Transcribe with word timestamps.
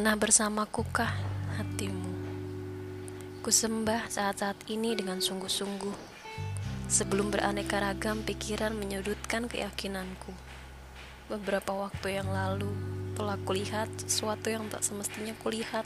Pernah 0.00 0.16
bersamaku 0.16 0.80
kah 0.96 1.12
hatimu? 1.60 2.08
Kusembah 3.44 4.08
saat-saat 4.08 4.56
ini 4.72 4.96
dengan 4.96 5.20
sungguh-sungguh. 5.20 5.92
Sebelum 6.88 7.28
beraneka 7.28 7.84
ragam 7.84 8.24
pikiran 8.24 8.72
menyudutkan 8.72 9.44
keyakinanku. 9.44 10.32
Beberapa 11.28 11.76
waktu 11.76 12.16
yang 12.16 12.32
lalu 12.32 12.72
telah 13.12 13.36
kulihat 13.44 13.92
sesuatu 14.00 14.48
yang 14.48 14.72
tak 14.72 14.88
semestinya 14.88 15.36
kulihat. 15.36 15.84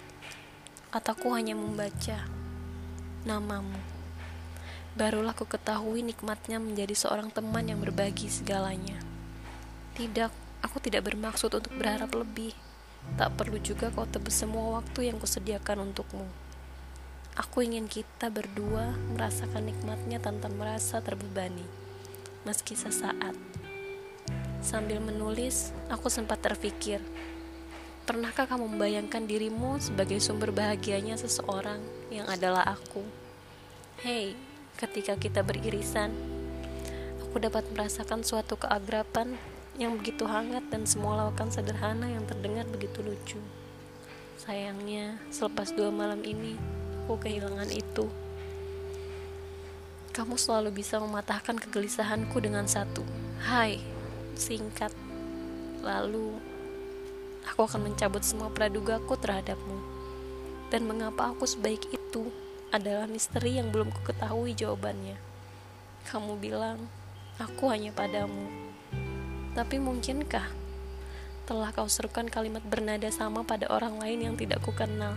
Ataku 0.94 1.34
hanya 1.34 1.58
membaca 1.58 2.22
namamu. 3.26 3.82
Barulah 4.94 5.34
ku 5.34 5.42
ketahui 5.42 6.06
nikmatnya 6.06 6.62
menjadi 6.62 6.94
seorang 6.94 7.34
teman 7.34 7.66
yang 7.66 7.82
berbagi 7.82 8.30
segalanya. 8.30 8.94
Tidak, 9.98 10.30
aku 10.62 10.78
tidak 10.78 11.02
bermaksud 11.02 11.50
untuk 11.50 11.74
berharap 11.74 12.14
lebih 12.14 12.54
Tak 13.14 13.36
perlu 13.38 13.60
juga 13.60 13.92
kau 13.92 14.08
tebus 14.08 14.42
semua 14.42 14.80
waktu 14.80 15.12
yang 15.12 15.20
kusediakan 15.20 15.92
untukmu. 15.92 16.26
Aku 17.34 17.66
ingin 17.66 17.90
kita 17.90 18.30
berdua 18.30 18.94
merasakan 19.14 19.66
nikmatnya 19.66 20.22
tanpa 20.22 20.46
merasa 20.50 21.02
terbebani, 21.02 21.66
meski 22.46 22.78
sesaat. 22.78 23.34
Sambil 24.62 25.02
menulis, 25.02 25.74
aku 25.90 26.08
sempat 26.08 26.40
terpikir, 26.40 27.02
pernahkah 28.04 28.46
kamu 28.46 28.76
membayangkan 28.76 29.26
dirimu 29.26 29.82
sebagai 29.82 30.22
sumber 30.22 30.54
bahagianya 30.54 31.18
seseorang 31.18 31.82
yang 32.12 32.28
adalah 32.30 32.62
aku? 32.64 33.02
Hei, 34.04 34.36
ketika 34.78 35.18
kita 35.18 35.42
beririsan, 35.42 36.14
aku 37.24 37.42
dapat 37.42 37.66
merasakan 37.74 38.22
suatu 38.22 38.54
keagrapan 38.54 39.34
yang 39.74 39.98
begitu 39.98 40.22
hangat 40.22 40.62
dan 40.70 40.86
semua 40.86 41.18
lawakan 41.26 41.50
sederhana 41.50 42.06
yang 42.06 42.22
terdengar 42.30 42.62
begitu 42.70 43.02
lucu. 43.02 43.40
Sayangnya, 44.38 45.18
selepas 45.34 45.74
dua 45.74 45.90
malam 45.90 46.22
ini, 46.22 46.54
aku 47.04 47.18
kehilangan 47.18 47.70
itu. 47.74 48.06
Kamu 50.14 50.38
selalu 50.38 50.78
bisa 50.78 51.02
mematahkan 51.02 51.58
kegelisahanku 51.58 52.38
dengan 52.38 52.70
satu. 52.70 53.02
Hai, 53.42 53.82
singkat. 54.38 54.94
Lalu, 55.82 56.38
aku 57.42 57.66
akan 57.66 57.90
mencabut 57.90 58.22
semua 58.22 58.54
pradugaku 58.54 59.18
terhadapmu. 59.18 59.78
Dan 60.70 60.86
mengapa 60.86 61.34
aku 61.34 61.50
sebaik 61.50 61.82
itu 61.90 62.30
adalah 62.70 63.10
misteri 63.10 63.58
yang 63.58 63.74
belum 63.74 63.90
kuketahui 63.90 64.54
jawabannya. 64.54 65.18
Kamu 66.06 66.38
bilang, 66.38 66.78
aku 67.42 67.74
hanya 67.74 67.90
padamu 67.90 68.73
tapi 69.54 69.78
mungkinkah 69.78 70.50
telah 71.46 71.70
kau 71.70 71.86
serukan 71.86 72.26
kalimat 72.26 72.66
bernada 72.66 73.06
sama 73.14 73.46
pada 73.46 73.70
orang 73.70 74.02
lain 74.02 74.20
yang 74.30 74.34
tidak 74.34 74.58
kukenal? 74.66 75.14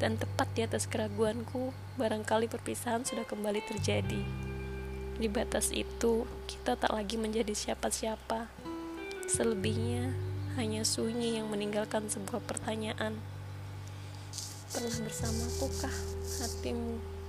Dan 0.00 0.16
tepat 0.16 0.48
di 0.56 0.64
atas 0.64 0.88
keraguanku, 0.88 1.76
barangkali 2.00 2.48
perpisahan 2.48 3.04
sudah 3.04 3.28
kembali 3.28 3.60
terjadi. 3.68 4.22
Di 5.20 5.28
batas 5.28 5.68
itu, 5.76 6.24
kita 6.48 6.80
tak 6.80 6.96
lagi 6.96 7.20
menjadi 7.20 7.52
siapa-siapa. 7.52 8.48
Selebihnya, 9.28 10.16
hanya 10.56 10.88
sunyi 10.88 11.36
yang 11.36 11.52
meninggalkan 11.52 12.08
sebuah 12.08 12.40
pertanyaan. 12.48 13.20
Pernah 14.72 14.96
bersamaku 15.04 15.68
kah 15.84 15.96
hatimu? 16.40 17.19